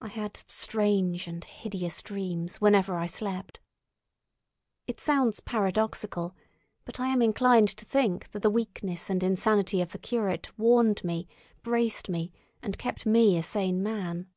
I 0.00 0.08
had 0.08 0.44
strange 0.46 1.26
and 1.28 1.44
hideous 1.44 2.02
dreams 2.02 2.58
whenever 2.58 2.96
I 2.96 3.04
slept. 3.04 3.60
It 4.86 4.98
sounds 4.98 5.40
paradoxical, 5.40 6.34
but 6.86 6.98
I 6.98 7.08
am 7.08 7.20
inclined 7.20 7.68
to 7.76 7.84
think 7.84 8.30
that 8.30 8.40
the 8.40 8.48
weakness 8.48 9.10
and 9.10 9.22
insanity 9.22 9.82
of 9.82 9.92
the 9.92 9.98
curate 9.98 10.56
warned 10.58 11.04
me, 11.04 11.28
braced 11.62 12.08
me, 12.08 12.32
and 12.62 12.78
kept 12.78 13.04
me 13.04 13.36
a 13.36 13.42
sane 13.42 13.82
man. 13.82 14.30